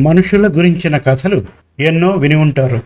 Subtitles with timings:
[0.00, 1.44] మనుషుల గురించిన కథలు
[1.80, 2.82] ఎన్నో విని ఉంటారు.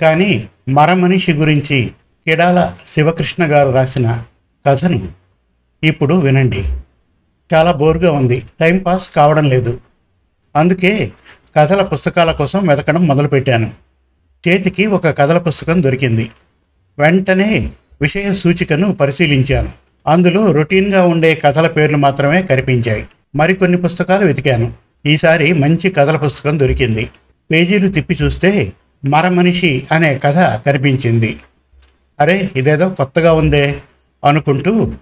[0.00, 1.90] కానీ మరమనిషి గురించి
[2.26, 4.24] కిడాల శివకృష్ణ గారు రాసిన
[4.68, 5.08] కథను
[5.84, 6.64] ఇప్పుడు వినండి.
[7.54, 8.42] చాలా బోరుగా ఉంది.
[8.60, 9.80] టైం పాస్ కావడం లేదు.
[10.56, 11.10] అందుకే
[11.56, 13.70] కథల పుస్తకాల కోసం వెతకడం మొదలుపెట్టాను.
[14.48, 16.30] చేతికి ఒక కథల పుస్తకం దొరికింది.
[16.98, 17.70] వెంటనే
[18.02, 19.68] విషయ సూచికను పరిశీలించాను.
[20.06, 23.06] అందులో రొటీన్గా ఉండే కథల పేర్లు మాత్రమే కనిపించాయి.
[23.36, 24.81] మరికొన్ని పుస్తకాలు వెతికాను.
[25.06, 27.10] ఈసారి మంచి కథల పుస్తకం దొరికింది.
[27.52, 28.72] పేజీలు తిప్పి చూస్తే
[29.04, 31.38] మరమనిషి అనే కథ కనిపించింది.
[32.20, 33.78] అరే ఇదేదో కొత్తగా ఉందే
[34.24, 34.92] అనుకుంటూ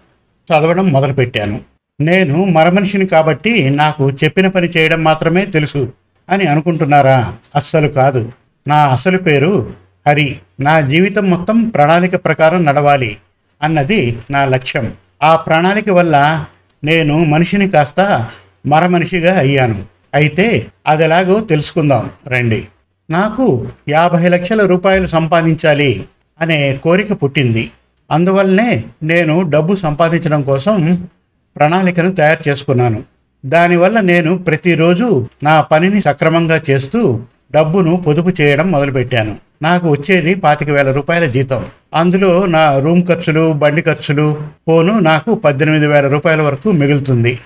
[0.52, 1.60] చదవడం మొదలుపెట్టాను.
[2.00, 5.92] నేను మరమనిషిని కాబట్టి నాకు చెప్పిన పని చేయడం మాత్రమే తెలుసు
[6.30, 7.34] అని అనుకుంటున్నారా?
[7.56, 8.32] అస్సలు కాదు.
[8.68, 9.72] నా అసలు పేరు
[10.08, 10.38] హరి.
[10.60, 13.16] నా జీవితం మొత్తం ప్రణాళిక ప్రకారం నడవాలి
[13.62, 14.92] అన్నది నా లక్ష్యం.
[15.22, 16.44] ఆ ప్రణాళిక వల్ల
[16.84, 18.26] నేను మనిషిని కాస్త
[18.66, 19.89] మరమనిషిగా అయ్యాను.
[20.14, 22.66] అయితే అది ఎలాగో తెలుసుకుందాం రండి.
[23.10, 26.04] నాకు యాభై లక్షల రూపాయలు సంపాదించాలి
[26.40, 27.70] అనే కోరిక పుట్టింది.
[28.10, 31.08] అందువల్లనే నేను డబ్బు సంపాదించడం కోసం
[31.56, 33.02] ప్రణాళికను తయారు చేసుకున్నాను.
[33.46, 37.20] దానివల్ల నేను ప్రతిరోజు నా పనిని సక్రమంగా చేస్తూ
[37.54, 39.36] డబ్బును పొదుపు చేయడం మొదలుపెట్టాను.
[39.62, 41.64] నాకు వచ్చేది పాతిక వేల రూపాయల జీతం.
[41.94, 47.38] అందులో నా రూమ్ ఖర్చులు బండి ఖర్చులు పోను నాకు పద్దెనిమిది వేల రూపాయల వరకు మిగులుతుంది.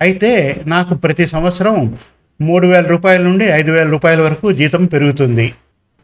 [0.00, 1.98] అయితే నాకు ప్రతి సంవత్సరం
[2.40, 5.54] మూడు వేల రూపాయల నుండి ఐదు వేల రూపాయల వరకు జీతం పెరుగుతుంది.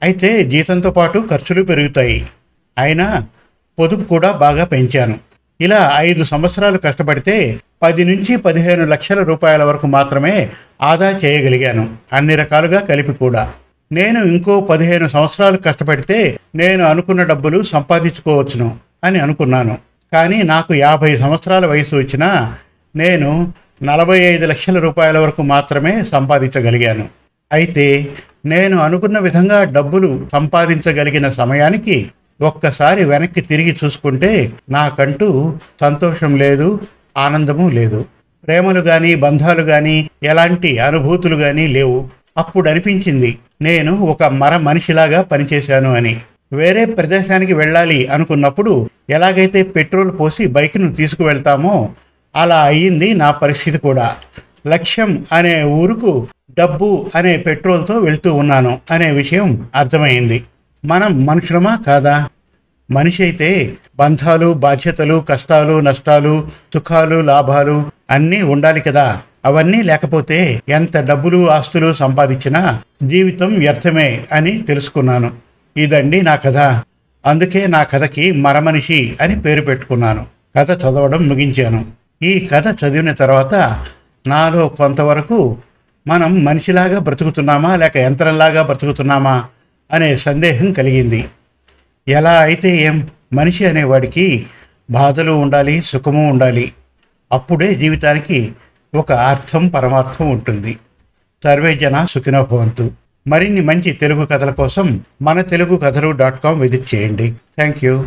[0.02, 2.26] అయితే జీతంతో పాటు ఖర్చులు పెరుగుతాయి.
[2.78, 3.26] అయినా
[3.78, 5.18] పొదుపు కూడా బాగా పెంచాను.
[5.60, 10.50] ఇలా ఐదు సంవత్సరాలు కష్టపడితే పది నుంచి పదిహేను లక్షల రూపాయల వరకు మాత్రమే
[10.82, 11.94] ఆదా చేయగలిగాను.
[12.12, 13.52] అన్ని రకాలుగా కలిపి కూడా.
[13.92, 19.78] నేను ఇంకో పదిహేను సంవత్సరాలు కష్టపడితే నేను అనుకున్న డబ్బులు సంపాదించుకోవచ్చును అని అనుకున్నాను.
[20.12, 22.54] కానీ నాకు యాభై సంవత్సరాల వయసు వచ్చినా
[22.96, 27.08] నేను నలభై ఐదు లక్షల రూపాయల వరకు మాత్రమే సంపాదించగలిగాను.
[27.52, 28.08] అయితే
[28.46, 36.80] నేను అనుకున్న విధంగా డబ్బులు సంపాదించగలిగిన సమయానికి ఒక్కసారి వెనక్కి తిరిగి చూసుకుంటే నాకంటూ సంతోషం లేదు
[37.16, 38.04] ఆనందము లేదు.
[38.46, 42.08] ప్రేమలు కానీ బంధాలు కానీ ఎలాంటి అనుభూతులు కానీ లేవు.
[42.38, 46.20] అప్పుడు అనిపించింది నేను ఒక మర మనిషిలాగా పనిచేశాను అని.
[46.52, 51.92] వేరే ప్రదేశానికి వెళ్ళాలి అనుకున్నప్పుడు ఎలాగైతే పెట్రోల్ పోసి బైక్ను తీసుకువెళ్తామో
[52.36, 54.16] అలా అయ్యింది నా పరిస్థితి కూడా.
[54.66, 60.42] లక్ష్యం అనే ఊరుకు డబ్బు అనే పెట్రోల్తో వెళ్తూ ఉన్నాను అనే విషయం అర్థమైంది.
[60.84, 62.28] మనం మనుషులమా కాదా?
[62.90, 69.18] మనిషి అయితే బంధాలు బాధ్యతలు కష్టాలు నష్టాలు సుఖాలు లాభాలు అన్నీ ఉండాలి కదా.
[69.44, 75.30] అవన్నీ లేకపోతే ఎంత డబ్బులు ఆస్తులు సంపాదించినా జీవితం వ్యర్థమే అని తెలుసుకున్నాను.
[75.76, 76.56] ఇదండి నా కథ.
[77.26, 80.26] అందుకే నా కథకి మరమనిషి అని పేరు పెట్టుకున్నాను.
[80.56, 81.99] కథ చదవడం ముగించాను.
[82.22, 83.84] ఈ కథ చదివిన తర్వాత
[84.26, 85.58] నాలో కొంతవరకు
[86.08, 89.44] మనం మనిషిలాగా బ్రతుకుతున్నామా లేక యంత్రంలాగా బ్రతుకుతున్నామా
[89.92, 91.28] అనే సందేహం కలిగింది.
[92.08, 94.46] ఎలా అయితే ఏం మనిషి అనేవాడికి
[94.90, 96.72] బాధలు ఉండాలి సుఖము ఉండాలి
[97.32, 98.52] అప్పుడే జీవితానికి
[98.94, 100.76] ఒక అర్థం పరమార్థం ఉంటుంది.
[101.44, 102.90] సర్వే జన సుఖినోభవంతు
[103.28, 107.30] మరిన్ని మంచి తెలుగు కథల కోసం మన తెలుగు కథలు డాట్ కామ్ విజిట్ చేయండి.
[107.30, 108.04] Thank you.